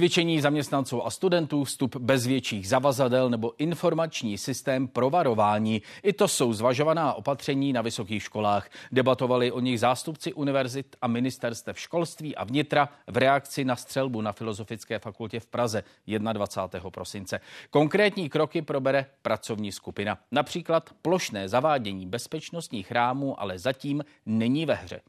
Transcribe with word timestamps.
Cvičení 0.00 0.40
zaměstnanců 0.40 1.06
a 1.06 1.10
studentů, 1.10 1.64
vstup 1.64 1.96
bez 1.96 2.26
větších 2.26 2.68
zavazadel 2.68 3.30
nebo 3.30 3.52
informační 3.58 4.38
systém 4.38 4.88
provarování. 4.88 5.82
I 6.02 6.12
to 6.12 6.28
jsou 6.28 6.52
zvažovaná 6.52 7.14
opatření 7.14 7.72
na 7.72 7.82
vysokých 7.82 8.22
školách. 8.22 8.70
Debatovali 8.92 9.52
o 9.52 9.60
nich 9.60 9.80
zástupci 9.80 10.32
univerzit 10.32 10.96
a 11.02 11.06
ministerstev 11.06 11.78
školství 11.78 12.36
a 12.36 12.44
vnitra 12.44 12.88
v 13.06 13.16
reakci 13.16 13.64
na 13.64 13.76
střelbu 13.76 14.20
na 14.20 14.32
Filozofické 14.32 14.98
fakultě 14.98 15.40
v 15.40 15.46
Praze 15.46 15.84
21. 16.06 16.90
prosince. 16.90 17.40
Konkrétní 17.70 18.28
kroky 18.28 18.62
probere 18.62 19.06
pracovní 19.22 19.72
skupina. 19.72 20.18
Například 20.32 20.90
plošné 21.02 21.48
zavádění 21.48 22.06
bezpečnostních 22.06 22.92
rámů, 22.92 23.40
ale 23.40 23.58
zatím 23.58 24.04
není 24.26 24.66
ve 24.66 24.74
hře. 24.74 25.00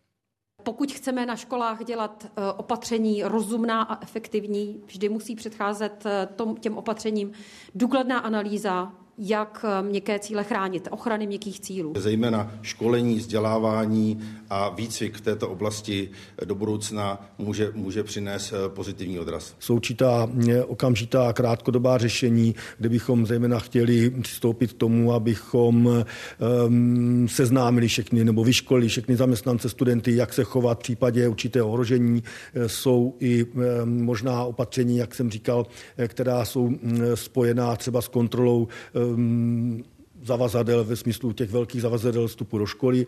Pokud 0.64 0.92
chceme 0.92 1.26
na 1.26 1.36
školách 1.36 1.84
dělat 1.84 2.26
eh, 2.26 2.54
opatření 2.58 3.24
rozumná 3.24 3.82
a 3.82 4.04
efektivní, 4.04 4.82
vždy 4.86 5.10
musí 5.10 5.36
předcházet 5.36 6.06
eh, 6.06 6.28
těm 6.60 6.78
opatřením 6.78 7.32
důkladná 7.76 8.20
analýza, 8.20 8.94
jak 9.22 9.66
eh, 9.68 9.82
měkké 9.82 10.20
cíle 10.20 10.44
chránit, 10.44 10.88
ochrany 10.92 11.28
měkkých 11.28 11.60
cílů. 11.60 11.94
Zejména 11.98 12.52
školení, 12.62 13.16
vzdělávání 13.16 14.20
a 14.50 14.70
výcvik 14.70 15.18
v 15.18 15.22
této 15.22 15.50
oblasti 15.50 16.10
do 16.46 16.56
budoucna 16.56 17.32
může, 17.38 17.72
může 17.76 18.04
přinést 18.04 18.54
eh, 18.54 18.70
pozitivní 18.70 19.20
odraz. 19.20 19.56
Jsou 19.60 19.76
určitá 19.76 20.30
eh, 20.50 20.64
okamžitá 20.64 21.34
krátkodobá 21.34 21.98
řešení, 21.98 22.56
kde 22.78 22.90
bychom 22.90 23.26
zejména 23.26 23.60
chtěli 23.60 24.10
přistoupit 24.10 24.74
k 24.74 24.78
tomu, 24.78 25.14
abychom 25.14 25.86
um, 26.66 27.28
seznámili 27.28 27.88
všechny 27.88 28.24
nebo 28.24 28.44
vyškolili 28.44 28.88
všechny 28.88 29.16
zaměstnance, 29.16 29.70
studenty, 29.70 30.16
jak 30.16 30.34
se 30.34 30.44
chovat 30.44 30.78
v 30.78 30.82
případě 30.82 31.28
určitého 31.28 31.70
ohrožení. 31.70 32.24
Jsou 32.68 33.16
i 33.20 33.44
um, 33.44 34.04
možná 34.04 34.44
opatření, 34.44 34.98
jak 34.98 35.16
jsem 35.16 35.32
říkal, 35.32 35.68
která 36.08 36.46
jsou 36.46 36.64
um, 36.64 36.80
spojená 37.16 37.76
třeba 37.76 38.02
s 38.02 38.08
kontrolou 38.08 38.68
zavazadel 40.22 40.84
ve 40.84 40.96
smyslu 40.96 41.34
těch 41.34 41.50
velkých 41.50 41.82
zavazadel 41.82 42.28
vstupu 42.28 42.58
do 42.58 42.66
školy. 42.66 43.06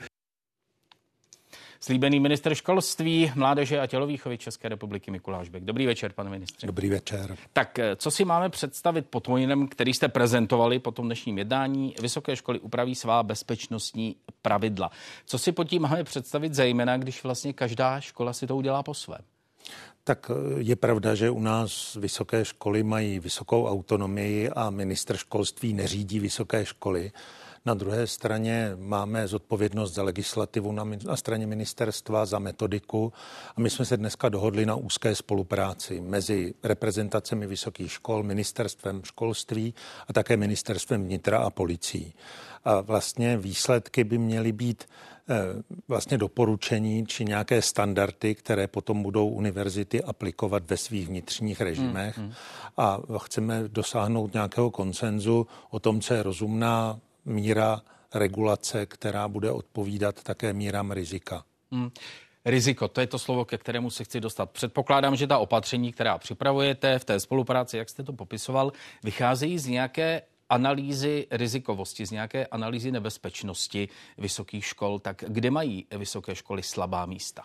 Slíbený 1.83 2.19
minister 2.19 2.55
školství, 2.55 3.31
mládeže 3.35 3.79
a 3.79 3.87
tělovýchovy 3.87 4.37
České 4.37 4.69
republiky 4.69 5.11
Mikuláš 5.11 5.49
Bek. 5.49 5.63
Dobrý 5.63 5.85
večer, 5.85 6.13
pane 6.13 6.29
ministře. 6.29 6.67
Dobrý 6.67 6.89
večer. 6.89 7.37
Tak 7.53 7.79
eh, 7.79 7.95
co 7.95 8.11
si 8.11 8.25
máme 8.25 8.49
představit 8.49 9.05
pod 9.09 9.23
pojinem, 9.23 9.67
který 9.67 9.93
jste 9.93 10.07
prezentovali 10.07 10.79
po 10.79 10.91
tom 10.91 11.05
dnešním 11.05 11.37
jednání? 11.37 11.95
Vysoké 12.01 12.35
školy 12.35 12.59
upraví 12.59 12.95
svá 12.95 13.23
bezpečnostní 13.23 14.15
pravidla. 14.41 14.91
Co 15.25 15.37
si 15.37 15.51
pod 15.51 15.63
tím 15.63 15.81
máme 15.81 16.03
představit 16.03 16.53
zejména, 16.53 16.97
když 16.97 17.23
vlastně 17.23 17.53
každá 17.53 17.99
škola 17.99 18.33
si 18.33 18.47
to 18.47 18.55
udělá 18.55 18.83
po 18.83 18.93
svém? 18.93 19.21
Tak 20.03 20.31
eh, 20.31 20.35
je 20.57 20.75
pravda, 20.75 21.15
že 21.15 21.29
u 21.29 21.39
nás 21.39 21.95
vysoké 21.95 22.45
školy 22.45 22.83
mají 22.83 23.19
vysokou 23.19 23.67
autonomii 23.67 24.49
a 24.49 24.69
minister 24.69 25.17
školství 25.17 25.73
neřídí 25.73 26.19
vysoké 26.19 26.65
školy. 26.65 27.11
Na 27.65 27.73
druhé 27.73 28.07
straně 28.07 28.71
máme 28.79 29.27
zodpovědnost 29.27 29.93
za 29.93 30.03
legislativu 30.03 30.71
na, 30.71 30.83
na 31.05 31.15
straně 31.15 31.47
ministerstva, 31.47 32.25
za 32.25 32.39
metodiku 32.39 33.13
a 33.55 33.61
my 33.61 33.69
jsme 33.69 33.85
se 33.85 33.97
dneska 33.97 34.29
dohodli 34.29 34.65
na 34.65 34.75
úzké 34.75 35.15
spolupráci 35.15 36.01
mezi 36.01 36.53
reprezentacemi 36.63 37.47
vysokých 37.47 37.91
škol, 37.91 38.23
ministerstvem 38.23 39.01
školství 39.03 39.73
a 40.07 40.13
také 40.13 40.37
ministerstvem 40.37 41.03
vnitra 41.03 41.37
a 41.39 41.49
policií. 41.49 42.13
A 42.65 42.81
vlastně 42.81 43.37
výsledky 43.37 44.03
by 44.03 44.17
měly 44.17 44.51
být 44.51 44.85
Eh, 45.29 45.63
vlastně 45.87 46.17
doporučení 46.17 47.05
či 47.05 47.25
nějaké 47.25 47.61
standardy, 47.61 48.35
které 48.35 48.67
potom 48.67 49.03
budou 49.03 49.27
univerzity 49.29 50.03
aplikovat 50.03 50.63
ve 50.69 50.77
svých 50.77 51.07
vnitřních 51.07 51.61
režimech. 51.61 52.17
Hmm, 52.17 52.25
hmm. 52.25 52.35
A 52.77 52.99
chceme 53.17 53.63
dosáhnout 53.67 54.33
nějakého 54.33 54.71
konsenzu 54.71 55.47
o 55.69 55.79
tom, 55.79 56.01
co 56.01 56.13
je 56.13 56.23
rozumná 56.23 56.99
míra 57.25 57.81
regulace, 58.13 58.85
která 58.85 59.27
bude 59.27 59.51
odpovídat 59.51 60.23
také 60.23 60.53
mírám 60.53 60.91
rizika. 60.91 61.43
Hmm. 61.71 61.89
Riziko, 62.45 62.87
to 62.87 63.01
je 63.01 63.07
to 63.07 63.19
slovo, 63.19 63.45
ke 63.45 63.57
kterému 63.57 63.89
se 63.89 64.03
chci 64.03 64.21
dostat. 64.21 64.51
Předpokládám, 64.51 65.15
že 65.15 65.27
ta 65.27 65.37
opatření, 65.37 65.91
která 65.91 66.17
připravujete 66.17 66.99
v 66.99 67.05
té 67.05 67.19
spolupráci, 67.19 67.77
jak 67.77 67.89
jste 67.89 68.03
to 68.03 68.13
popisoval, 68.13 68.71
vycházejí 69.03 69.59
z 69.59 69.67
nějaké 69.67 70.21
analýzy 70.49 71.27
rizikovosti, 71.31 72.05
z 72.05 72.11
nějaké 72.11 72.45
analýzy 72.45 72.91
nebezpečnosti 72.91 73.89
vysokých 74.17 74.65
škol, 74.65 74.99
tak 74.99 75.23
kde 75.27 75.51
mají 75.51 75.87
vysoké 75.97 76.35
školy 76.35 76.63
slabá 76.63 77.05
místa? 77.05 77.43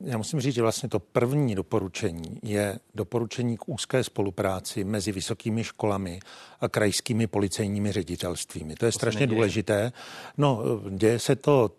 Já 0.00 0.18
musím 0.18 0.40
říct, 0.40 0.54
že 0.54 0.62
vlastně 0.62 0.88
to 0.88 0.98
první 0.98 1.54
doporučení 1.54 2.38
je 2.42 2.78
doporučení 2.94 3.56
k 3.56 3.68
úzké 3.68 4.04
spolupráci 4.04 4.84
mezi 4.84 5.12
vysokými 5.12 5.64
školami 5.64 6.20
a 6.60 6.68
krajskými 6.68 7.26
policejními 7.26 7.92
ředitelstvími. 7.92 8.74
To 8.74 8.86
je 8.86 8.92
to 8.92 8.98
strašně 8.98 9.26
důležité. 9.26 9.92
No, 10.36 10.62
děje 10.90 11.18
se 11.18 11.36
to 11.36 11.70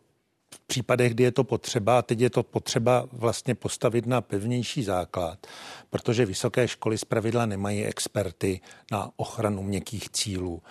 v 0.55 0.59
případech, 0.67 1.13
kdy 1.13 1.23
je 1.23 1.31
to 1.31 1.43
potřeba, 1.43 1.99
a 1.99 2.01
teď 2.01 2.19
je 2.19 2.29
to 2.29 2.43
potřeba 2.43 3.07
vlastně 3.11 3.55
postavit 3.55 4.05
na 4.05 4.21
pevnější 4.21 4.83
základ, 4.83 5.47
protože 5.89 6.25
vysoké 6.25 6.67
školy 6.67 6.97
zpravidla 6.97 7.45
nemají 7.45 7.85
experty 7.85 8.61
na 8.91 9.09
ochranu 9.15 9.63
měkkých 9.63 10.09
cílů. 10.09 10.61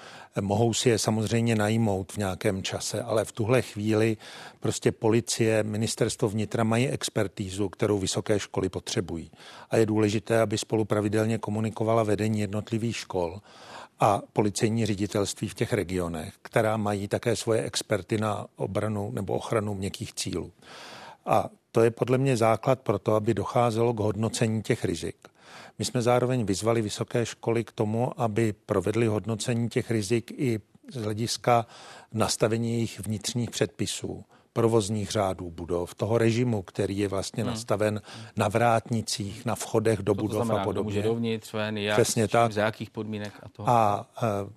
Mohou 0.41 0.75
si 0.75 0.89
je 0.89 0.99
samozřejmě 0.99 1.57
najmout 1.57 2.13
v 2.13 2.17
nějakém 2.17 2.63
čase, 2.63 3.03
ale 3.03 3.25
v 3.25 3.33
tuhle 3.33 3.63
chvíli 3.63 4.17
prostě 4.61 4.93
policie, 4.93 5.63
ministerstvo 5.63 6.29
vnitra 6.29 6.65
mají 6.65 6.89
expertízu, 6.89 7.69
kterou 7.69 7.99
vysoké 7.99 8.39
školy 8.39 8.69
potřebují. 8.69 9.31
A 9.71 9.77
je 9.77 9.87
důležité, 9.87 10.41
aby 10.41 10.59
spolu 10.59 10.85
pravidelně 10.85 11.39
komunikovala 11.39 12.03
vedení 12.03 12.41
jednotlivých 12.41 12.97
škol 12.97 13.41
a 14.01 14.23
policejní 14.33 14.87
ředitelství 14.87 15.49
v 15.49 15.55
těch 15.55 15.73
regionech, 15.73 16.35
která 16.43 16.77
mají 16.77 17.09
také 17.09 17.37
svoje 17.37 17.63
experty 17.63 18.19
na 18.19 18.47
obranu 18.57 19.11
nebo 19.11 19.35
ochranu 19.35 19.75
měkkých 19.75 20.15
cílů. 20.15 20.53
A 21.27 21.49
to 21.73 21.81
je 21.81 21.91
podle 21.91 22.19
mě 22.19 22.37
základ 22.37 22.81
pro 22.81 22.99
to, 22.99 23.15
aby 23.15 23.35
docházelo 23.35 23.93
k 23.93 24.01
hodnocení 24.01 24.63
těch 24.63 24.85
rizik. 24.85 25.17
My 25.79 25.85
jsme 25.85 26.03
zároveň 26.03 26.45
vyzvali 26.45 26.83
vysoké 26.83 27.27
školy 27.27 27.65
k 27.65 27.73
tomu, 27.73 28.21
aby 28.21 28.53
provedli 28.53 29.07
hodnocení 29.07 29.69
těch 29.69 29.91
rizik 29.91 30.33
i 30.37 30.61
z 30.93 31.03
hlediska 31.03 31.67
nastavení 32.13 32.73
jejich 32.73 33.01
vnitřních 33.01 33.51
předpisů 33.51 34.25
provozních 34.59 35.11
řádů 35.11 35.51
budov, 35.51 35.95
toho 35.95 36.19
režimu, 36.19 36.63
který 36.63 36.99
je 36.99 37.09
vlastně 37.09 37.43
hmm. 37.43 37.53
nastaven 37.53 38.01
na 38.37 38.49
vrátnicích, 38.49 39.45
na 39.45 39.55
vchodech 39.55 40.03
do 40.03 40.15
Co 40.15 40.21
budov 40.21 40.45
znamená, 40.45 40.61
a 40.61 40.65
podobně. 40.65 40.91
Může 40.91 41.03
dovnitř, 41.03 41.53
ven, 41.53 41.79
jak, 41.79 41.97
Přesně 41.97 42.29
tak. 42.29 42.53
za 42.53 42.61
jakých 42.61 42.91
podmínek 42.91 43.33
a 43.43 43.49
to. 43.49 43.69
A 43.69 44.07
uh, 44.23 44.51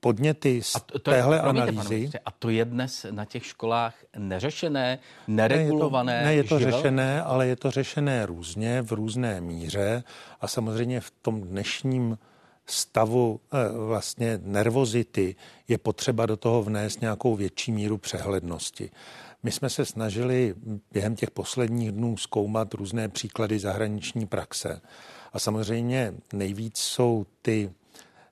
podněty 0.00 0.62
z 0.62 0.76
a 0.76 0.80
to, 0.80 0.98
to 0.98 1.10
téhle 1.10 1.36
je, 1.36 1.40
analýzy. 1.40 1.94
Ministře, 1.94 2.18
a 2.24 2.30
to 2.30 2.50
je 2.50 2.64
dnes 2.64 3.06
na 3.10 3.24
těch 3.24 3.46
školách 3.46 3.94
neřešené, 4.16 4.98
neregulované? 5.28 6.24
Ne, 6.24 6.34
je 6.34 6.44
to, 6.44 6.58
ne, 6.58 6.60
je 6.60 6.70
to 6.70 6.78
řešené, 6.78 7.22
ale 7.22 7.46
je 7.46 7.56
to 7.56 7.70
řešené 7.70 8.26
různě, 8.26 8.82
v 8.82 8.92
různé 8.92 9.40
míře 9.40 10.04
a 10.40 10.48
samozřejmě 10.48 11.00
v 11.00 11.10
tom 11.22 11.40
dnešním 11.40 12.18
stavu 12.66 13.40
eh, 13.52 13.68
vlastně 13.72 14.40
nervozity 14.42 15.36
je 15.68 15.78
potřeba 15.78 16.26
do 16.26 16.36
toho 16.36 16.62
vnést 16.62 17.00
nějakou 17.00 17.36
větší 17.36 17.72
míru 17.72 17.98
přehlednosti. 17.98 18.90
My 19.42 19.52
jsme 19.52 19.70
se 19.70 19.84
snažili 19.84 20.54
během 20.92 21.16
těch 21.16 21.30
posledních 21.30 21.92
dnů 21.92 22.16
zkoumat 22.16 22.74
různé 22.74 23.08
příklady 23.08 23.58
zahraniční 23.58 24.26
praxe. 24.26 24.80
A 25.32 25.38
samozřejmě 25.38 26.14
nejvíc 26.32 26.78
jsou 26.78 27.26
ty 27.42 27.70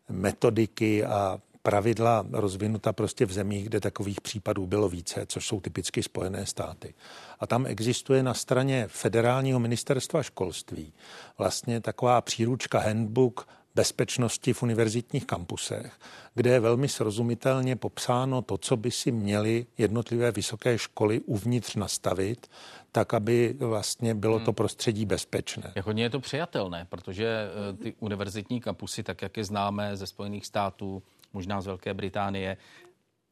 metodiky 0.09 1.05
a 1.05 1.41
pravidla 1.63 2.27
rozvinuta 2.33 2.93
prostě 2.93 3.27
v 3.27 3.33
zemích, 3.33 3.65
kde 3.65 3.81
takových 3.81 4.21
případů 4.21 4.67
bylo 4.67 4.89
více, 4.89 5.27
což 5.27 5.47
jsou 5.47 5.61
typicky 5.61 6.03
Spojené 6.03 6.47
státy. 6.47 6.95
A 7.41 7.47
tam 7.47 7.67
existuje 7.67 8.23
na 8.23 8.35
straně 8.35 8.87
federálního 8.89 9.61
ministerstva 9.61 10.23
školství 10.23 10.93
vlastně 11.39 11.81
taková 11.81 12.21
příručka 12.21 12.79
handbook 12.79 13.49
bezpečnosti 13.75 14.53
v 14.53 14.63
univerzitních 14.63 15.27
kampusech, 15.27 15.93
kde 16.35 16.51
je 16.51 16.61
velmi 16.61 16.89
srozumitelně 16.89 17.77
popsáno 17.77 18.43
to, 18.43 18.59
co 18.59 18.77
by 18.77 18.91
si 18.91 19.13
měly 19.13 19.67
jednotlivé 19.79 20.33
vysoké 20.33 20.79
školy 20.79 21.21
uvnitř 21.21 21.77
nastavit, 21.77 22.51
tak, 22.93 23.15
aby 23.15 23.55
vlastně 23.59 24.15
bylo 24.15 24.39
to 24.39 24.45
hmm. 24.45 24.55
prostředí 24.55 25.05
bezpečné. 25.07 25.73
Jak 25.75 25.87
hodně 25.87 26.03
je 26.03 26.11
to 26.11 26.21
přijatelné, 26.21 26.87
protože 26.89 27.27
eh, 27.27 27.77
ty 27.77 27.95
univerzitní 28.01 28.61
kampusy, 28.61 29.03
tak 29.03 29.23
jak 29.23 29.37
je 29.37 29.45
známe 29.45 29.97
ze 29.97 30.07
Spojených 30.07 30.47
států, 30.47 31.03
možná 31.33 31.61
z 31.61 31.67
Velké 31.67 31.95
Británie, 31.95 32.57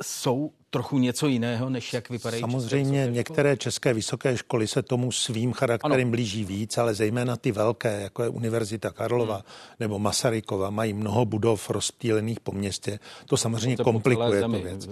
jsou 0.03 0.53
trochu 0.71 0.99
něco 0.99 1.27
jiného, 1.27 1.71
než 1.71 1.93
jak 1.93 2.11
vypadají 2.11 2.41
Samozřejmě 2.41 2.99
české 2.99 3.13
některé 3.13 3.57
české 3.57 3.95
vysoké 3.95 4.37
školy 4.37 4.67
se 4.67 4.83
tomu 4.83 5.13
svým 5.13 5.53
charakterem 5.53 6.01
ano. 6.07 6.11
blíží 6.11 6.45
víc, 6.45 6.79
ale 6.79 6.95
zejména 6.95 7.37
ty 7.37 7.53
velké, 7.53 8.01
jako 8.01 8.23
je 8.23 8.29
Univerzita 8.29 8.91
Karlova 8.91 9.35
hmm. 9.35 9.45
nebo 9.81 9.99
Masarykova, 9.99 10.71
mají 10.71 10.93
mnoho 10.93 11.25
budov 11.25 11.71
rozptýlených 11.71 12.41
po 12.41 12.53
městě. 12.53 12.99
To 13.27 13.37
samozřejmě 13.37 13.77
to 13.77 13.85
komplikuje 13.85 14.43
tu 14.43 14.53
věc. 14.53 14.89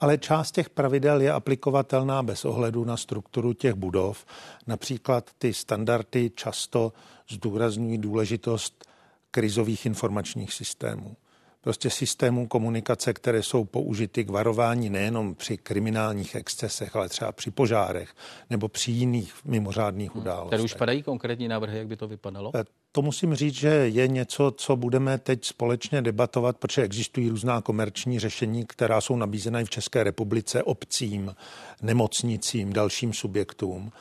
Ale 0.00 0.18
část 0.18 0.52
těch 0.52 0.70
pravidel 0.70 1.20
je 1.20 1.32
aplikovatelná 1.32 2.22
bez 2.22 2.44
ohledu 2.44 2.84
na 2.84 2.96
strukturu 2.96 3.52
těch 3.52 3.74
budov. 3.74 4.24
Například 4.66 5.30
ty 5.38 5.54
standardy 5.54 6.30
často 6.34 6.92
zdůrazňují 7.30 7.98
důležitost 7.98 8.84
krizových 9.30 9.86
informačních 9.86 10.52
systémů 10.52 11.16
prostě 11.66 11.90
systémů 11.90 12.46
komunikace, 12.46 13.12
které 13.12 13.42
jsou 13.42 13.64
použity 13.64 14.24
k 14.24 14.30
varování 14.30 14.90
nejenom 14.90 15.34
při 15.34 15.56
kriminálních 15.56 16.34
excesech, 16.34 16.96
ale 16.96 17.08
třeba 17.08 17.32
při 17.32 17.50
požárech 17.50 18.14
nebo 18.50 18.68
při 18.68 18.90
jiných 18.90 19.34
mimořádných 19.44 20.10
hmm. 20.10 20.22
událostech. 20.22 20.50
Tady 20.50 20.62
už 20.62 20.74
padají 20.74 21.02
konkrétní 21.02 21.48
návrhy, 21.48 21.78
jak 21.78 21.86
by 21.86 21.96
to 21.96 22.08
vypadalo? 22.08 22.52
Eh, 22.54 22.64
to 22.92 23.02
musím 23.02 23.34
říct, 23.34 23.54
že 23.54 23.68
je 23.68 24.08
něco, 24.08 24.54
co 24.56 24.76
budeme 24.76 25.18
teď 25.18 25.44
společně 25.44 26.02
debatovat, 26.02 26.56
protože 26.56 26.82
existují 26.82 27.28
různá 27.28 27.60
komerční 27.60 28.18
řešení, 28.18 28.64
která 28.66 29.00
jsou 29.00 29.16
nabízena 29.16 29.60
i 29.60 29.64
v 29.64 29.70
České 29.70 30.04
republice 30.04 30.62
obcím, 30.62 31.34
nemocnicím, 31.82 32.72
dalším 32.72 33.12
subjektům. 33.12 33.92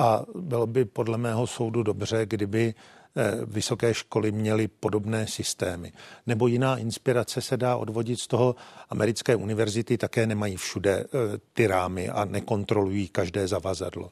A 0.00 0.24
bylo 0.34 0.66
by 0.66 0.84
podle 0.84 1.18
mého 1.18 1.46
soudu 1.46 1.82
dobře, 1.82 2.26
kdyby 2.26 2.74
Eh, 3.16 3.38
vysoké 3.46 3.94
školy 3.94 4.32
měly 4.32 4.68
podobné 4.68 5.26
systémy. 5.26 5.92
Nebo 6.26 6.46
jiná 6.46 6.76
inspirace 6.76 7.40
se 7.40 7.56
dá 7.56 7.76
odvodit 7.76 8.20
z 8.20 8.26
toho, 8.26 8.56
americké 8.90 9.36
univerzity 9.36 9.98
také 9.98 10.26
nemají 10.26 10.56
všude 10.56 11.04
eh, 11.04 11.06
ty 11.52 11.66
rámy 11.66 12.08
a 12.08 12.24
nekontrolují 12.24 13.08
každé 13.08 13.48
zavazadlo. 13.48 14.10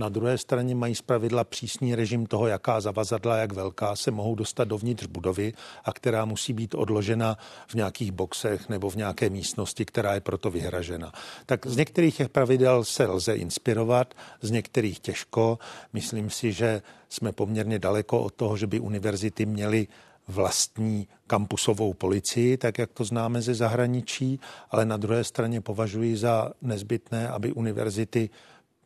Na 0.00 0.08
druhé 0.08 0.38
straně 0.38 0.74
mají 0.74 0.94
zpravidla 0.94 1.44
přísný 1.44 1.94
režim 1.94 2.26
toho, 2.26 2.46
jaká 2.46 2.80
zavazadla, 2.80 3.36
jak 3.36 3.52
velká 3.52 3.96
se 3.96 4.10
mohou 4.10 4.34
dostat 4.34 4.64
dovnitř 4.68 5.06
budovy 5.06 5.52
a 5.84 5.92
která 5.92 6.24
musí 6.24 6.52
být 6.52 6.74
odložena 6.74 7.38
v 7.66 7.74
nějakých 7.74 8.12
boxech 8.12 8.68
nebo 8.68 8.90
v 8.90 8.96
nějaké 8.96 9.30
místnosti, 9.30 9.84
která 9.84 10.14
je 10.14 10.20
proto 10.20 10.50
vyhražena. 10.50 11.12
Tak 11.46 11.66
z 11.66 11.76
některých 11.76 12.16
těch 12.16 12.28
pravidel 12.28 12.84
se 12.84 13.06
lze 13.06 13.34
inspirovat, 13.34 14.14
z 14.40 14.50
některých 14.50 15.00
těžko. 15.00 15.58
Myslím 15.92 16.30
si, 16.30 16.52
že 16.52 16.82
jsme 17.08 17.32
poměrně 17.32 17.78
daleko 17.78 18.20
od 18.20 18.34
toho, 18.34 18.56
že 18.56 18.66
by 18.66 18.80
univerzity 18.80 19.46
měly 19.46 19.88
vlastní 20.28 21.08
kampusovou 21.26 21.94
policii, 21.94 22.56
tak 22.56 22.78
jak 22.78 22.90
to 22.92 23.04
známe 23.04 23.42
ze 23.42 23.54
zahraničí, 23.54 24.40
ale 24.70 24.84
na 24.84 24.96
druhé 24.96 25.24
straně 25.24 25.60
považuji 25.60 26.16
za 26.16 26.52
nezbytné, 26.62 27.28
aby 27.28 27.52
univerzity 27.52 28.30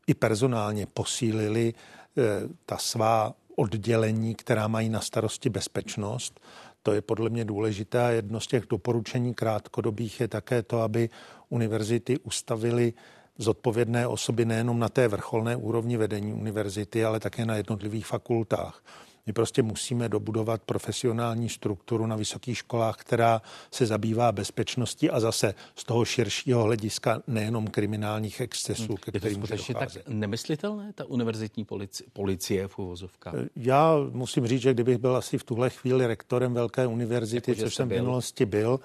i 0.07 0.15
personálně 0.15 0.87
posílili 0.87 1.75
eh, 1.75 2.23
ta 2.67 2.77
svá 2.77 3.35
oddělení, 3.57 4.35
která 4.35 4.69
mají 4.69 4.89
na 4.89 5.01
starosti 5.01 5.49
bezpečnost. 5.49 6.41
To 6.83 6.93
je 6.93 7.03
podle 7.03 7.31
mě 7.31 7.45
důležité 7.45 8.07
a 8.07 8.11
jedno 8.11 8.41
z 8.41 8.47
těch 8.47 8.67
doporučení 8.71 9.35
krátkodobých 9.35 10.21
je 10.21 10.29
také 10.29 10.63
to, 10.63 10.81
aby 10.81 11.09
univerzity 11.49 12.19
ustavily 12.19 12.93
zodpovědné 13.39 14.07
osoby 14.07 14.45
nejenom 14.45 14.79
na 14.79 14.89
té 14.89 15.09
vrcholné 15.09 15.57
úrovni 15.57 15.97
vedení 15.97 16.33
univerzity, 16.33 17.05
ale 17.05 17.21
také 17.21 17.47
na 17.47 17.57
jednotlivých 17.57 18.07
fakultách. 18.07 18.83
My 19.27 19.33
prostě 19.33 19.63
musíme 19.63 20.09
dobudovat 20.09 20.63
profesionální 20.63 21.49
strukturu 21.49 22.07
na 22.07 22.17
vysokých 22.17 22.59
školách, 22.59 22.97
která 22.97 23.43
se 23.71 23.87
zabývá 23.87 24.33
bezpečností 24.33 25.11
a 25.11 25.21
zase 25.21 25.55
z 25.77 25.85
toho 25.85 26.05
širšího 26.05 26.63
hlediska 26.63 27.23
nejenom 27.27 27.67
kriminálních 27.67 28.41
excesů, 28.41 28.97
ke 28.97 29.19
kterým 29.19 29.41
může 29.41 29.75
tak 29.75 29.89
nemyslitelné, 30.09 30.93
ta 30.93 31.05
univerzitní 31.05 31.65
policie, 31.65 32.07
policie 32.13 32.69
v 32.69 32.79
uvozovkách? 32.79 33.35
Já 33.57 33.97
musím 34.13 34.47
říct, 34.47 34.63
že 34.63 34.75
kdybych 34.75 34.99
byl 34.99 35.17
asi 35.17 35.39
v 35.39 35.45
tuhle 35.45 35.71
chvíli 35.71 36.07
rektorem 36.07 36.55
velké 36.55 36.87
univerzity, 36.87 37.51
jako, 37.51 37.63
což 37.63 37.75
jsem 37.75 37.89
v 37.89 37.93
minulosti 37.93 38.47
byl, 38.47 38.81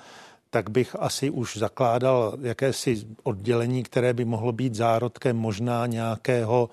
tak 0.50 0.70
bych 0.70 0.96
asi 1.00 1.30
už 1.30 1.58
zakládal 1.58 2.38
jakési 2.42 3.08
oddělení, 3.24 3.84
které 3.84 4.14
by 4.14 4.26
mohlo 4.26 4.52
být 4.52 4.76
zárodkem 4.76 5.38
možná 5.38 5.86
nějakého 5.86 6.70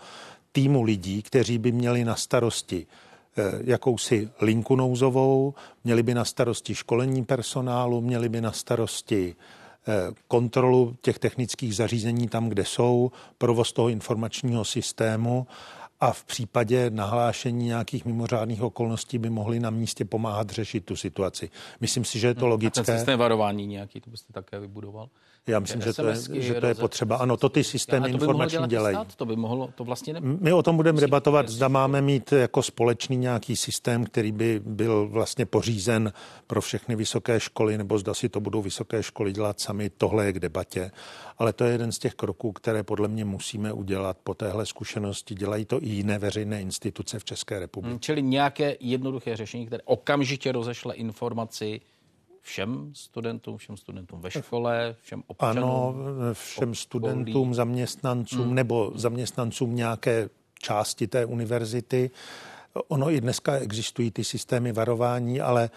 týmu 0.52 0.82
lidí, 0.82 1.22
kteří 1.22 1.58
by 1.58 1.72
měli 1.72 2.04
na 2.04 2.16
starosti 2.16 2.86
Eh, 2.86 3.06
jakousi 3.64 4.30
linku 4.40 4.76
nouzovou, 4.76 5.54
měli 5.84 6.02
by 6.02 6.14
na 6.14 6.24
starosti 6.24 6.74
školení 6.74 7.24
personálu, 7.24 8.00
měli 8.00 8.28
by 8.28 8.40
na 8.40 8.52
starosti 8.52 9.36
eh, 9.88 10.14
kontrolu 10.28 10.96
těch 11.00 11.18
technických 11.18 11.76
zařízení 11.76 12.28
tam, 12.28 12.48
kde 12.48 12.64
jsou, 12.64 13.10
provoz 13.38 13.72
toho 13.72 13.88
informačního 13.88 14.64
systému 14.64 15.46
a 16.00 16.12
v 16.12 16.25
případě 16.25 16.90
nahlášení 16.90 17.66
nějakých 17.66 18.04
mimořádných 18.04 18.62
okolností 18.62 19.19
by 19.19 19.31
mohli 19.31 19.60
na 19.60 19.70
místě 19.70 20.04
pomáhat 20.04 20.50
řešit 20.50 20.84
tu 20.84 20.96
situaci. 20.96 21.50
Myslím 21.81 22.04
si, 22.04 22.19
že 22.19 22.26
je 22.26 22.34
to 22.34 22.40
hmm. 22.40 22.50
logické. 22.50 22.81
A 22.81 22.84
ten 22.84 22.98
systém 22.98 23.19
varování 23.19 23.66
nějaký, 23.66 24.00
to 24.00 24.10
byste 24.10 24.32
také 24.32 24.60
vybudoval? 24.60 25.08
Já 25.48 25.60
myslím, 25.60 25.81
že 25.81 25.93
to, 25.93 26.06
je, 26.06 26.16
že 26.43 26.54
to 26.54 26.66
je 26.66 26.75
potřeba. 26.75 27.16
Ano, 27.16 27.37
to 27.37 27.48
ty 27.48 27.64
systémy 27.64 28.10
informační 28.10 28.66
dělají. 28.66 28.96
Stát, 28.96 29.14
to 29.14 29.26
by 29.26 29.37
mohlo, 29.37 29.70
to 29.75 29.84
vlastně 29.84 30.12
ne... 30.12 30.20
My 30.20 30.52
o 30.52 30.62
tom 30.62 30.76
budeme 30.76 31.00
debatovat, 31.00 31.48
zda 31.48 31.69
máme 31.69 32.02
mít 32.02 32.32
jako 32.32 32.62
společný 32.62 33.16
nějaký 33.16 33.56
systém, 33.56 34.04
který 34.04 34.32
by 34.32 34.60
byl 34.64 35.08
vlastně 35.08 35.46
pořízen 35.46 36.12
pro 36.46 36.60
všechny 36.60 36.96
vysoké 36.96 37.40
školy, 37.40 37.78
nebo 37.78 37.98
zda 37.98 38.14
si 38.14 38.28
to 38.28 38.40
budou 38.40 38.62
vysoké 38.62 39.02
školy 39.02 39.32
dělat 39.32 39.60
sami. 39.60 39.90
Tohle 39.90 40.26
je 40.26 40.32
k 40.32 40.38
debatě. 40.38 40.90
Ale 41.38 41.52
to 41.52 41.64
je 41.64 41.72
jeden 41.72 41.93
z 41.93 41.98
těch 41.98 42.14
kroků, 42.14 42.52
které 42.52 42.82
podle 42.82 43.08
mě 43.08 43.25
musíme 43.25 43.72
udělat 43.72 44.16
po 44.25 44.34
téhle 44.34 44.66
zkušenosti. 44.66 45.34
Dělají 45.34 45.64
to 45.64 45.78
i 45.86 45.88
jiné 45.88 46.18
veřejné 46.18 46.60
instituce 46.60 47.18
v 47.18 47.24
České 47.24 47.58
republice. 47.58 47.90
Hmm, 47.90 48.00
čili 48.00 48.22
nějaké 48.22 48.76
jednoduché 48.80 49.36
řešení, 49.36 49.66
které 49.66 49.82
okamžitě 49.84 50.52
rozešle 50.52 50.94
informaci 50.94 51.80
všem 52.42 52.90
studentům, 52.94 53.56
všem 53.56 53.76
studentům 53.76 54.20
ve 54.20 54.30
škole, 54.30 54.96
všem 55.02 55.22
občanům? 55.26 55.64
Ano, 55.64 55.94
všem 56.32 56.74
studentům, 56.74 57.54
zaměstnancům 57.54 58.46
hmm. 58.46 58.54
nebo 58.54 58.92
zaměstnancům 58.94 59.76
nějaké 59.76 60.28
části 60.58 61.06
té 61.06 61.24
univerzity. 61.24 62.10
Ono 62.88 63.10
i 63.10 63.20
dneska 63.20 63.56
existují 63.56 64.10
ty 64.10 64.24
systémy 64.24 64.72
varování, 64.72 65.40
ale 65.40 65.64
e, 65.64 65.70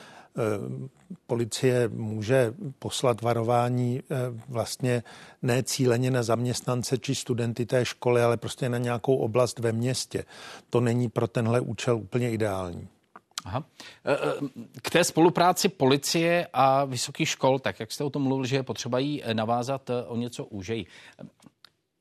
policie 1.27 1.87
může 1.87 2.53
poslat 2.79 3.21
varování 3.21 3.99
e, 3.99 4.01
vlastně 4.47 5.03
ne 5.41 5.63
cíleně 5.63 6.11
na 6.11 6.23
zaměstnance 6.23 6.97
či 6.97 7.15
studenty 7.15 7.65
té 7.65 7.85
školy, 7.85 8.23
ale 8.23 8.37
prostě 8.37 8.69
na 8.69 8.77
nějakou 8.77 9.15
oblast 9.15 9.59
ve 9.59 9.71
městě. 9.71 10.25
To 10.69 10.81
není 10.81 11.09
pro 11.09 11.27
tenhle 11.27 11.59
účel 11.59 11.97
úplně 11.97 12.31
ideální. 12.31 12.87
Aha. 13.45 13.63
E, 14.05 14.13
e, 14.13 14.17
k 14.81 14.89
té 14.89 15.03
spolupráci 15.03 15.69
policie 15.69 16.47
a 16.53 16.85
vysokých 16.85 17.29
škol, 17.29 17.59
tak 17.59 17.79
jak 17.79 17.91
jste 17.91 18.03
o 18.03 18.09
tom 18.09 18.21
mluvil, 18.21 18.45
že 18.45 18.55
je 18.55 18.63
potřeba 18.63 18.99
jí 18.99 19.23
navázat 19.33 19.89
o 20.07 20.15
něco 20.15 20.45
úžeji. 20.45 20.85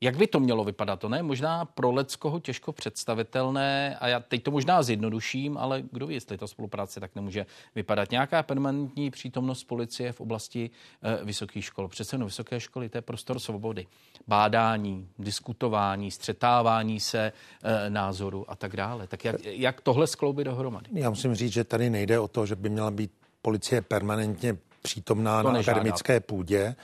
Jak 0.01 0.17
by 0.17 0.27
to 0.27 0.39
mělo 0.39 0.63
vypadat? 0.63 0.99
To 0.99 1.09
ne 1.09 1.23
možná 1.23 1.65
pro 1.65 1.91
Leckoho 1.91 2.39
těžko 2.39 2.71
představitelné 2.71 3.97
a 3.99 4.07
já 4.07 4.19
teď 4.19 4.43
to 4.43 4.51
možná 4.51 4.83
zjednoduším, 4.83 5.57
ale 5.57 5.83
kdo 5.91 6.07
ví, 6.07 6.13
jestli 6.13 6.37
ta 6.37 6.47
spolupráce 6.47 6.99
tak 6.99 7.15
nemůže 7.15 7.45
vypadat. 7.75 8.11
Nějaká 8.11 8.43
permanentní 8.43 9.11
přítomnost 9.11 9.63
policie 9.63 10.11
v 10.11 10.21
oblasti 10.21 10.69
e, 11.03 11.25
vysokých 11.25 11.65
škol. 11.65 11.87
Přece 11.87 12.17
no, 12.17 12.25
vysoké 12.25 12.59
školy, 12.59 12.89
to 12.89 12.97
je 12.97 13.01
prostor 13.01 13.39
svobody. 13.39 13.87
Bádání, 14.27 15.07
diskutování, 15.19 16.11
střetávání 16.11 16.99
se 16.99 17.31
e, 17.63 17.89
názoru 17.89 18.51
a 18.51 18.55
tak 18.55 18.75
dále. 18.75 19.07
Tak 19.07 19.25
jak, 19.25 19.35
jak 19.43 19.81
tohle 19.81 20.07
skloubit 20.07 20.45
dohromady? 20.45 20.87
Já 20.93 21.09
musím 21.09 21.35
říct, 21.35 21.53
že 21.53 21.63
tady 21.63 21.89
nejde 21.89 22.19
o 22.19 22.27
to, 22.27 22.45
že 22.45 22.55
by 22.55 22.69
měla 22.69 22.91
být 22.91 23.11
policie 23.41 23.81
permanentně 23.81 24.57
přítomná 24.81 25.43
to 25.43 25.51
na 25.51 25.59
akademické 25.59 26.19
půdě 26.19 26.75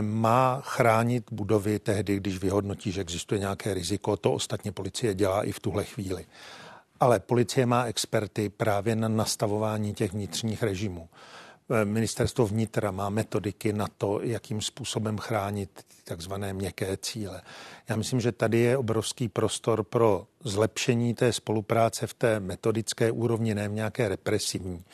má 0.00 0.60
chránit 0.64 1.24
budovy 1.32 1.78
tehdy, 1.78 2.16
když 2.16 2.38
vyhodnotí, 2.38 2.92
že 2.92 3.00
existuje 3.00 3.38
nějaké 3.38 3.74
riziko. 3.74 4.16
To 4.16 4.32
ostatně 4.32 4.72
policie 4.72 5.14
dělá 5.14 5.42
i 5.42 5.52
v 5.52 5.60
tuhle 5.60 5.84
chvíli. 5.84 6.26
Ale 7.00 7.20
policie 7.20 7.66
má 7.66 7.84
experty 7.84 8.48
právě 8.48 8.96
na 8.96 9.08
nastavování 9.08 9.94
těch 9.94 10.12
vnitřních 10.12 10.62
režimů. 10.62 11.08
Ministerstvo 11.84 12.46
vnitra 12.46 12.90
má 12.90 13.10
metodiky 13.10 13.72
na 13.72 13.86
to, 13.98 14.20
jakým 14.22 14.60
způsobem 14.60 15.18
chránit 15.18 15.84
takzvané 16.04 16.52
měkké 16.52 16.96
cíle. 16.96 17.42
Já 17.88 17.96
myslím, 17.96 18.20
že 18.20 18.32
tady 18.32 18.58
je 18.58 18.76
obrovský 18.76 19.28
prostor 19.28 19.82
pro 19.82 20.26
zlepšení 20.44 21.14
té 21.14 21.32
spolupráce 21.32 22.06
v 22.06 22.14
té 22.14 22.40
metodické 22.40 23.10
úrovni, 23.10 23.54
ne 23.54 23.68
v 23.68 23.72
nějaké 23.72 24.08
represivní. 24.08 24.84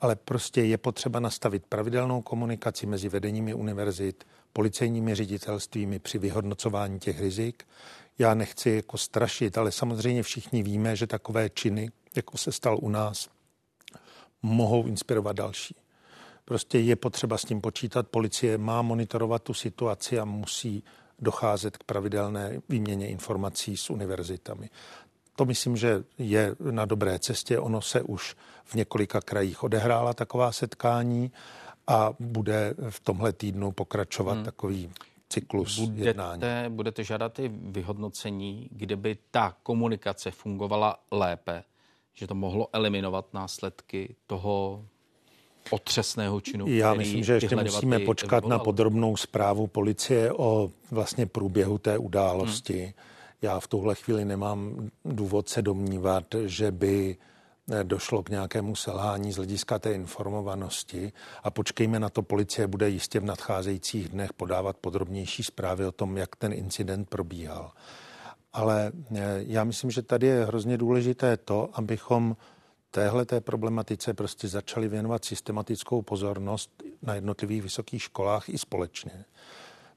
Ale 0.00 0.16
prostě 0.16 0.62
je 0.62 0.78
potřeba 0.78 1.20
nastavit 1.20 1.66
pravidelnou 1.68 2.22
komunikaci 2.22 2.86
mezi 2.86 3.08
vedeními 3.08 3.54
univerzit, 3.54 4.24
policejními 4.52 5.14
ředitelstvími 5.14 5.98
při 5.98 6.18
vyhodnocování 6.18 6.98
těch 6.98 7.20
rizik. 7.20 7.64
Já 8.18 8.34
nechci 8.34 8.70
jako 8.70 8.98
strašit, 8.98 9.58
ale 9.58 9.72
samozřejmě 9.72 10.22
všichni 10.22 10.62
víme, 10.62 10.96
že 10.96 11.06
takové 11.06 11.50
činy, 11.50 11.90
jako 12.16 12.38
se 12.38 12.52
stal 12.52 12.78
u 12.82 12.88
nás, 12.88 13.28
mohou 14.42 14.86
inspirovat 14.86 15.36
další. 15.36 15.74
Prostě 16.44 16.78
je 16.78 16.96
potřeba 16.96 17.38
s 17.38 17.44
tím 17.44 17.60
počítat. 17.60 18.08
Policie 18.08 18.58
má 18.58 18.82
monitorovat 18.82 19.42
tu 19.42 19.54
situaci 19.54 20.18
a 20.18 20.24
musí 20.24 20.84
docházet 21.18 21.76
k 21.76 21.84
pravidelné 21.84 22.60
výměně 22.68 23.08
informací 23.08 23.76
s 23.76 23.90
univerzitami. 23.90 24.70
To 25.36 25.44
myslím, 25.44 25.76
že 25.76 26.04
je 26.18 26.56
na 26.70 26.84
dobré 26.84 27.18
cestě. 27.18 27.58
Ono 27.58 27.82
se 27.82 28.02
už 28.02 28.36
v 28.64 28.74
několika 28.74 29.20
krajích 29.20 29.62
odehrála 29.62 30.14
taková 30.14 30.52
setkání 30.52 31.32
a 31.90 32.14
bude 32.20 32.74
v 32.90 33.00
tomhle 33.00 33.32
týdnu 33.32 33.72
pokračovat 33.72 34.32
hmm. 34.32 34.44
takový 34.44 34.90
cyklus 35.28 35.78
budete, 35.78 36.08
jednání. 36.08 36.42
Budete 36.68 37.04
žádat 37.04 37.38
i 37.38 37.48
vyhodnocení, 37.54 38.68
kdyby 38.72 39.18
ta 39.30 39.56
komunikace 39.62 40.30
fungovala 40.30 40.96
lépe, 41.10 41.64
že 42.14 42.26
to 42.26 42.34
mohlo 42.34 42.68
eliminovat 42.72 43.34
následky 43.34 44.14
toho 44.26 44.84
otřesného 45.70 46.40
činu. 46.40 46.66
Já 46.68 46.94
myslím, 46.94 47.24
že 47.24 47.32
ještě 47.32 47.56
musíme 47.56 47.98
počkat 47.98 48.36
vyvolal. 48.36 48.58
na 48.58 48.64
podrobnou 48.64 49.16
zprávu 49.16 49.66
policie 49.66 50.32
o 50.32 50.70
vlastně 50.90 51.26
průběhu 51.26 51.78
té 51.78 51.98
události. 51.98 52.82
Hmm. 52.82 52.92
Já 53.42 53.60
v 53.60 53.68
tuhle 53.68 53.94
chvíli 53.94 54.24
nemám 54.24 54.90
důvod 55.04 55.48
se 55.48 55.62
domnívat, 55.62 56.24
že 56.44 56.72
by 56.72 57.16
došlo 57.82 58.22
k 58.22 58.28
nějakému 58.28 58.76
selhání 58.76 59.32
z 59.32 59.36
hlediska 59.36 59.78
té 59.78 59.92
informovanosti 59.92 61.12
a 61.42 61.50
počkejme 61.50 62.00
na 62.00 62.08
to, 62.08 62.22
policie 62.22 62.66
bude 62.66 62.88
jistě 62.88 63.20
v 63.20 63.24
nadcházejících 63.24 64.08
dnech 64.08 64.32
podávat 64.32 64.76
podrobnější 64.76 65.42
zprávy 65.42 65.86
o 65.86 65.92
tom, 65.92 66.16
jak 66.16 66.36
ten 66.36 66.52
incident 66.52 67.08
probíhal. 67.08 67.72
Ale 68.52 68.92
eh, 69.14 69.20
já 69.46 69.64
myslím, 69.64 69.90
že 69.90 70.02
tady 70.02 70.26
je 70.26 70.44
hrozně 70.44 70.78
důležité 70.78 71.36
to, 71.36 71.70
abychom 71.72 72.36
téhle 72.90 73.24
té 73.24 73.40
problematice 73.40 74.14
prostě 74.14 74.48
začali 74.48 74.88
věnovat 74.88 75.24
systematickou 75.24 76.02
pozornost 76.02 76.82
na 77.02 77.14
jednotlivých 77.14 77.62
vysokých 77.62 78.02
školách 78.02 78.48
i 78.48 78.58
společně. 78.58 79.24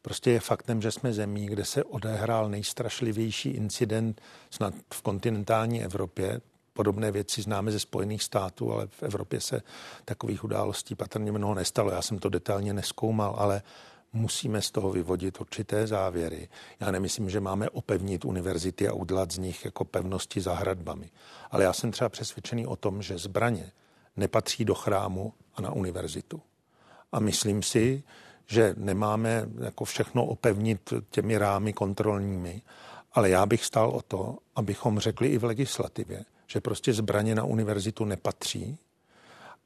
Prostě 0.02 0.32
je 0.32 0.40
faktem, 0.40 0.82
že 0.82 0.92
jsme 0.92 1.14
zemí, 1.14 1.46
kde 1.46 1.66
se 1.66 1.84
odehrál 1.84 2.50
nejstrašlivější 2.50 3.50
incident 3.50 4.22
snad 4.50 4.74
v 4.94 5.02
kontinentální 5.02 5.84
Evropě. 5.84 6.42
Podobné 6.74 7.12
věci 7.12 7.42
známe 7.42 7.72
ze 7.72 7.80
Spojených 7.80 8.24
států, 8.24 8.74
ale 8.74 8.88
v 8.88 9.04
Evropě 9.04 9.42
se 9.42 9.62
takových 10.06 10.44
událostí 10.44 10.96
patrně 10.96 11.32
mnoho 11.32 11.54
nestalo. 11.54 11.92
Já 11.92 12.02
jsem 12.02 12.20
to 12.20 12.30
detailně 12.30 12.74
neskoumal, 12.74 13.36
ale 13.38 13.62
musíme 14.14 14.62
z 14.62 14.72
toho 14.72 14.92
vyvodit 14.92 15.42
určité 15.42 15.88
závěry. 15.88 16.50
Já 16.80 16.92
nemyslím, 16.92 17.30
že 17.30 17.40
máme 17.40 17.70
opevnit 17.70 18.26
univerzity 18.26 18.88
a 18.88 18.94
udělat 18.94 19.32
z 19.32 19.38
nich 19.38 19.66
jako 19.66 19.86
pevnosti 19.86 20.42
za 20.42 20.54
hradbami. 20.54 21.10
Ale 21.52 21.64
já 21.64 21.74
jsem 21.74 21.92
třeba 21.92 22.10
přesvědčený 22.10 22.68
o 22.68 22.76
tom, 22.76 23.02
že 23.02 23.18
zbraně 23.18 23.72
nepatří 24.16 24.66
do 24.66 24.76
chrámu 24.76 25.34
a 25.56 25.62
na 25.62 25.72
univerzitu. 25.72 26.42
A 27.12 27.20
myslím 27.20 27.64
si, 27.64 28.04
že 28.46 28.76
nemáme 28.78 29.50
jako 29.60 29.86
všechno 29.86 30.26
opevnit 30.26 30.94
těmi 31.10 31.38
rámy 31.38 31.74
kontrolními, 31.74 32.62
ale 33.14 33.30
já 33.30 33.46
bych 33.46 33.66
stál 33.66 33.90
o 33.90 34.02
to, 34.02 34.38
abychom 34.56 35.00
řekli 35.00 35.28
i 35.28 35.38
v 35.38 35.44
legislativě, 35.44 36.26
že 36.54 36.62
prostě 36.62 36.94
zbraně 36.94 37.36
na 37.36 37.44
univerzitu 37.44 38.06
nepatří 38.06 38.78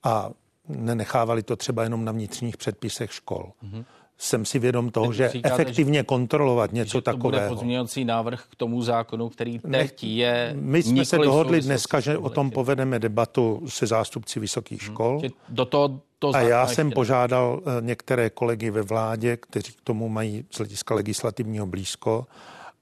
a 0.03 0.29
nenechávali 0.67 1.43
to 1.43 1.55
třeba 1.55 1.83
jenom 1.83 2.05
na 2.05 2.11
vnitřních 2.11 2.57
předpisech 2.57 3.13
škol. 3.13 3.51
Mm-hmm 3.63 3.85
jsem 4.17 4.45
si 4.45 4.59
vědom 4.59 4.89
toho, 4.89 5.13
že 5.13 5.29
říkáte, 5.29 5.53
efektivně 5.53 5.99
že, 5.99 6.03
kontrolovat 6.03 6.73
něco 6.73 6.97
že 6.97 7.01
to 7.01 7.01
takového. 7.01 7.41
bude 7.41 7.49
pozměňovací 7.49 8.05
návrh 8.05 8.45
k 8.49 8.55
tomu 8.55 8.81
zákonu, 8.81 9.29
který 9.29 9.59
teď 9.59 10.03
je... 10.03 10.55
My 10.59 10.83
jsme 10.83 11.05
se 11.05 11.17
dohodli 11.17 11.61
dneska, 11.61 11.99
že 11.99 12.17
o 12.17 12.29
tom 12.29 12.51
povedeme 12.51 12.99
debatu 12.99 13.63
se 13.67 13.87
zástupci 13.87 14.39
vysokých 14.39 14.81
hmm. 14.81 14.93
škol. 14.93 15.19
Hmm, 15.19 15.29
do 15.49 15.65
toho, 15.65 16.01
to 16.19 16.35
a 16.35 16.39
já 16.39 16.67
jsem 16.67 16.91
požádal 16.91 17.61
eh, 17.61 17.81
některé 17.81 18.29
kolegy 18.29 18.71
ve 18.71 18.81
vládě, 18.81 19.37
kteří 19.37 19.73
k 19.73 19.81
tomu 19.81 20.09
mají 20.09 20.45
z 20.51 20.57
hlediska 20.57 20.95
legislativního 20.95 21.65
blízko, 21.65 22.25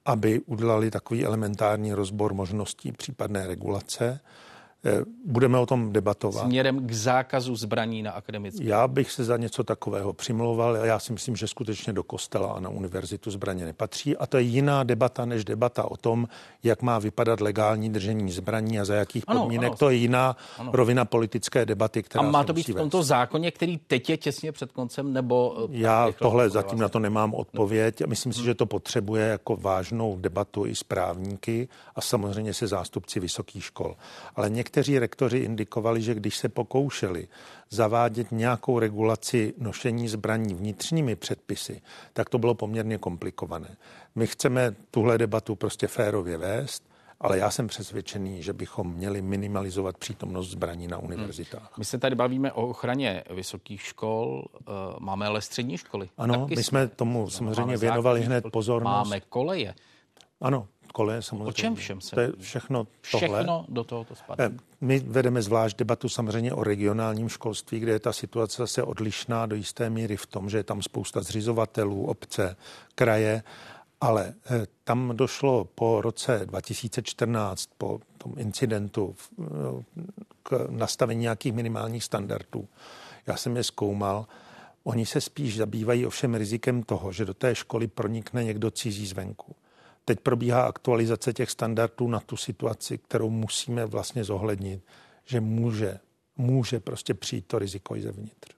aby 0.06 0.40
udělali 0.40 0.92
takový 0.92 1.26
elementární 1.26 1.94
rozbor 1.94 2.34
možností 2.34 2.92
případné 2.92 3.48
regulace. 3.48 4.20
Eh, 4.88 5.04
budeme 5.26 5.60
o 5.60 5.66
tom 5.66 5.94
debatovat. 5.94 6.44
Směrem 6.46 6.88
k 6.88 6.92
zákazu 6.94 7.56
zbraní 7.56 8.04
na 8.04 8.12
akademické. 8.12 8.64
Já 8.64 8.88
bych 8.88 9.12
se 9.12 9.24
za 9.24 9.38
něco 9.38 9.64
takového 9.64 10.14
přimlouval. 10.14 10.76
Já 10.76 11.00
si 11.00 11.14
myslím, 11.14 11.36
že 11.36 11.48
skutečně 11.48 11.94
do 11.94 12.04
kostela 12.04 12.54
a 12.54 12.60
na 12.60 12.70
univerzitu 12.70 13.32
zbraně 13.32 13.66
nepatří. 13.66 14.18
A 14.18 14.26
to 14.26 14.38
je 14.38 14.44
jiná 14.44 14.84
debata 14.84 15.26
než 15.26 15.46
debata 15.46 15.92
o 15.92 15.98
tom, 15.98 16.28
jak 16.64 16.82
má 16.82 17.00
vypadat 17.00 17.42
legální 17.42 17.90
držení 17.90 18.32
zbraní 18.32 18.80
a 18.80 18.86
za 18.86 18.96
jakých 18.96 19.24
ano, 19.28 19.40
podmínek. 19.40 19.68
Ano. 19.68 19.78
To 19.78 19.90
je 19.90 19.96
jiná 19.96 20.38
ano. 20.60 20.72
rovina 20.74 21.06
politické 21.06 21.66
debaty, 21.66 22.04
která 22.04 22.28
A 22.28 22.32
má 22.32 22.44
to 22.44 22.54
být 22.54 22.70
v 22.70 22.74
tomto 22.76 22.98
vést. 22.98 23.08
zákoně, 23.08 23.52
který 23.52 23.78
teď 23.78 24.10
je 24.10 24.18
těsně 24.18 24.52
před 24.52 24.72
koncem, 24.72 25.14
nebo... 25.14 25.56
Eh, 25.64 25.68
Já 25.70 26.12
tohle 26.20 26.50
zatím 26.50 26.80
na 26.80 26.90
to 26.90 27.00
nemám 27.00 27.34
odpověď. 27.34 28.06
Myslím 28.08 28.34
si, 28.34 28.44
že 28.44 28.56
to 28.56 28.66
potřebuje 28.66 29.28
jako 29.28 29.56
vážnou 29.56 30.18
debatu 30.18 30.66
i 30.66 30.76
s 30.76 30.84
právníky 30.84 31.68
a 31.96 32.02
samozřejmě 32.02 32.54
se 32.54 32.68
zástupci 32.68 33.20
vysokých 33.20 33.64
škol. 33.64 33.96
Ale 34.36 34.50
některé 34.50 34.75
někteří 34.76 35.00
rektoři 35.00 35.38
indikovali, 35.38 36.02
že 36.02 36.16
když 36.16 36.38
se 36.38 36.50
pokoušeli 36.50 37.28
zavádět 37.70 38.32
nějakou 38.32 38.80
regulaci 38.80 39.54
nošení 39.58 40.08
zbraní 40.08 40.54
vnitřními 40.54 41.16
předpisy, 41.16 41.82
tak 42.14 42.30
to 42.30 42.38
bylo 42.38 42.56
poměrně 42.56 42.98
komplikované. 42.98 43.78
My 44.16 44.28
chceme 44.28 44.76
tuhle 44.92 45.18
debatu 45.18 45.56
prostě 45.56 45.88
férově 45.88 46.38
vést, 46.38 46.84
ale 47.20 47.38
já 47.38 47.52
jsem 47.52 47.68
přesvědčený, 47.68 48.44
že 48.44 48.54
bychom 48.54 48.94
měli 48.94 49.22
minimalizovat 49.22 49.98
přítomnost 49.98 50.50
zbraní 50.50 50.88
na 50.88 50.98
univerzitách. 50.98 51.62
Hmm. 51.62 51.78
My 51.78 51.86
se 51.86 51.98
tady 51.98 52.16
bavíme 52.16 52.52
o 52.52 52.68
ochraně 52.68 53.24
vysokých 53.30 53.82
škol, 53.82 54.46
eh, 54.60 54.72
máme 55.00 55.28
ale 55.28 55.42
střední 55.42 55.78
školy. 55.78 56.10
Ano, 56.18 56.34
Taky 56.34 56.56
my 56.56 56.64
jsme 56.64 56.88
tomu 56.88 57.30
samozřejmě 57.30 57.78
věnovali 57.78 58.22
hned 58.22 58.46
pozornost. 58.52 59.08
Máme 59.08 59.22
koleje. 59.22 59.74
Ano, 60.42 60.68
koleje 60.96 61.22
samozřejmě. 61.22 61.50
O 61.50 61.52
čem 61.52 61.76
všem 61.76 62.02
se? 62.02 62.16
To 62.16 62.22
je 62.22 62.32
všechno 62.40 62.88
tohle. 63.12 63.38
Všechno 63.38 63.66
do 63.70 63.84
tohoto 63.84 64.16
spadá. 64.16 64.44
Eh, 64.44 64.52
my 64.82 65.00
vedeme 65.00 65.42
zvlášť 65.42 65.78
debatu 65.78 66.10
samozřejmě 66.10 66.54
o 66.54 66.64
regionálním 66.64 67.30
školství, 67.30 67.80
kde 67.80 67.92
je 67.92 68.00
ta 68.00 68.14
situace 68.14 68.62
zase 68.62 68.84
odlišná 68.84 69.46
do 69.46 69.56
jisté 69.56 69.90
míry 69.90 70.18
v 70.18 70.26
tom, 70.26 70.50
že 70.50 70.58
je 70.58 70.64
tam 70.64 70.82
spousta 70.82 71.22
zřizovatelů, 71.22 72.06
obce, 72.06 72.56
kraje, 72.96 73.44
ale 74.02 74.34
eh, 74.46 74.68
tam 74.84 75.12
došlo 75.16 75.66
po 75.66 76.02
roce 76.02 76.42
2014, 76.46 77.70
po 77.78 78.00
tom 78.18 78.34
incidentu 78.38 79.16
eh, 79.16 79.44
k 80.44 80.68
nastavení 80.70 81.22
nějakých 81.22 81.54
minimálních 81.54 82.04
standardů. 82.04 82.68
Já 83.28 83.38
jsem 83.38 83.58
je 83.58 83.64
zkoumal. 83.64 84.26
Oni 84.84 85.06
se 85.06 85.22
spíš 85.22 85.58
zabývají 85.58 86.06
ovšem 86.06 86.36
rizikem 86.36 86.84
toho, 86.84 87.12
že 87.12 87.26
do 87.26 87.34
té 87.34 87.56
školy 87.56 87.88
pronikne 87.88 88.44
někdo 88.44 88.72
cizí 88.72 89.08
zvenku. 89.08 89.56
Teď 90.06 90.20
probíhá 90.20 90.66
aktualizace 90.66 91.34
těch 91.34 91.52
standardů 91.52 92.08
na 92.08 92.20
tu 92.20 92.38
situaci, 92.38 92.98
kterou 92.98 93.30
musíme 93.30 93.86
vlastně 93.86 94.24
zohlednit, 94.24 94.84
že 95.26 95.42
může, 95.42 96.00
může 96.38 96.80
prostě 96.80 97.14
přijít 97.14 97.48
to 97.48 97.60
riziko 97.60 97.96
i 97.96 98.02
zevnitř. 98.02 98.56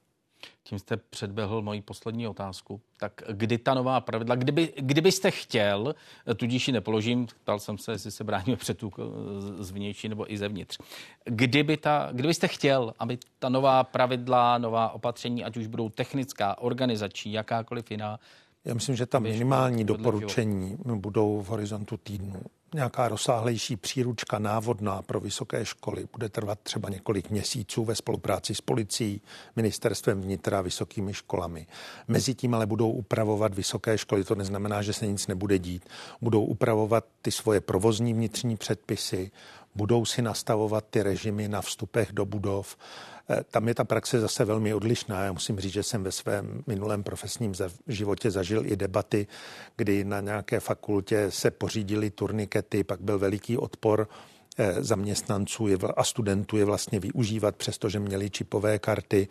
Tím 0.63 0.79
jste 0.79 0.97
předběhl 0.97 1.61
moji 1.61 1.81
poslední 1.81 2.27
otázku. 2.27 2.81
Tak 2.97 3.21
kdy 3.29 3.57
ta 3.57 3.73
nová 3.73 4.01
pravidla, 4.01 4.35
kdyby, 4.35 4.73
kdybyste 4.77 5.31
chtěl, 5.31 5.95
tudíž 6.35 6.67
ji 6.67 6.73
nepoložím, 6.73 7.27
ptal 7.43 7.59
jsem 7.59 7.77
se, 7.77 7.91
jestli 7.91 8.11
se 8.11 8.23
bráníme 8.23 8.57
před 8.57 8.77
tu 8.77 8.91
zvnější 9.59 10.09
nebo 10.09 10.33
i 10.33 10.37
zevnitř. 10.37 10.77
Kdyby 11.25 11.77
ta, 11.77 12.09
kdybyste 12.11 12.47
chtěl, 12.47 12.93
aby 12.99 13.17
ta 13.39 13.49
nová 13.49 13.83
pravidla, 13.83 14.57
nová 14.57 14.89
opatření, 14.89 15.43
ať 15.43 15.57
už 15.57 15.67
budou 15.67 15.89
technická, 15.89 16.57
organizační, 16.57 17.33
jakákoliv 17.33 17.91
jiná, 17.91 18.19
já 18.67 18.73
myslím, 18.73 18.95
že 18.95 19.05
ta 19.05 19.19
minimální 19.19 19.83
doporučení 19.83 20.77
budou 20.85 21.41
v 21.41 21.47
horizontu 21.47 21.97
týdnu. 21.97 22.41
Nějaká 22.73 23.07
rozsáhlejší 23.07 23.75
příručka 23.75 24.39
návodná 24.39 25.01
pro 25.01 25.19
vysoké 25.19 25.65
školy 25.65 26.07
bude 26.11 26.29
trvat 26.29 26.59
třeba 26.63 26.89
několik 26.89 27.29
měsíců 27.29 27.83
ve 27.83 27.95
spolupráci 27.95 28.55
s 28.55 28.61
policií, 28.61 29.21
ministerstvem 29.55 30.21
vnitra, 30.21 30.61
vysokými 30.61 31.13
školami. 31.13 31.67
Mezitím 32.07 32.53
ale 32.53 32.65
budou 32.65 32.91
upravovat 32.91 33.55
vysoké 33.55 33.97
školy, 33.97 34.23
to 34.23 34.35
neznamená, 34.35 34.81
že 34.81 34.93
se 34.93 35.07
nic 35.07 35.27
nebude 35.27 35.59
dít. 35.59 35.89
Budou 36.21 36.43
upravovat 36.45 37.05
ty 37.21 37.31
svoje 37.31 37.61
provozní 37.61 38.13
vnitřní 38.13 38.57
předpisy, 38.57 39.31
budou 39.75 40.05
si 40.05 40.21
nastavovat 40.21 40.85
ty 40.89 41.03
režimy 41.03 41.47
na 41.47 41.61
vstupech 41.61 42.11
do 42.11 42.25
budov, 42.25 42.77
tam 43.51 43.67
je 43.67 43.75
ta 43.75 43.83
praxe 43.83 44.19
zase 44.19 44.45
velmi 44.45 44.73
odlišná. 44.73 45.23
Já 45.23 45.31
musím 45.31 45.59
říct, 45.59 45.73
že 45.73 45.83
jsem 45.83 46.03
ve 46.03 46.11
svém 46.11 46.63
minulém 46.67 47.03
profesním 47.03 47.53
životě 47.87 48.31
zažil 48.31 48.65
i 48.65 48.75
debaty, 48.75 49.27
kdy 49.75 50.03
na 50.03 50.21
nějaké 50.21 50.59
fakultě 50.59 51.31
se 51.31 51.51
pořídili 51.51 52.09
turnikety, 52.09 52.83
pak 52.83 53.01
byl 53.01 53.19
veliký 53.19 53.57
odpor 53.57 54.07
eh, 54.57 54.83
zaměstnanců 54.83 55.67
a 55.97 56.03
studentů 56.03 56.57
je 56.57 56.65
vlastně 56.65 56.99
využívat, 56.99 57.55
přestože 57.55 57.99
měli 57.99 58.29
čipové 58.29 58.79
karty. 58.79 59.27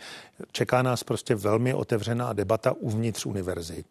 Čeká 0.53 0.83
nás 0.83 1.05
prostě 1.05 1.35
velmi 1.35 1.75
otevřená 1.75 2.33
debata 2.33 2.73
uvnitř 2.73 3.27
univerzit 3.27 3.87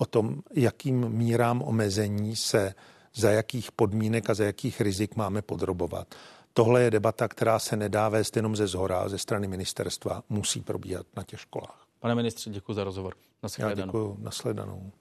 o 0.00 0.06
tom, 0.06 0.42
jakým 0.54 1.08
mírám 1.08 1.62
omezení 1.62 2.36
se 2.36 2.74
za 3.14 3.30
jakých 3.30 3.72
podmínek 3.72 4.30
a 4.30 4.34
za 4.34 4.44
jakých 4.44 4.80
rizik 4.80 5.16
máme 5.16 5.42
podrobovat. 5.42 6.14
Tohle 6.52 6.82
je 6.82 6.90
debata, 6.90 7.28
která 7.28 7.58
se 7.58 7.76
nedá 7.76 8.08
vést 8.08 8.36
jenom 8.36 8.56
ze 8.56 8.66
zhora, 8.66 9.08
ze 9.08 9.18
strany 9.18 9.48
ministerstva, 9.48 10.22
musí 10.28 10.60
probíhat 10.60 11.06
na 11.16 11.22
těch 11.22 11.40
školách. 11.40 11.86
Pane 11.98 12.14
ministře, 12.14 12.50
děkuji 12.50 12.74
za 12.74 12.84
rozhovor. 12.84 13.14
Nasledanou. 13.42 13.80
Já 13.80 13.86
děkuji. 13.86 14.16
Nasledanou. 14.18 14.92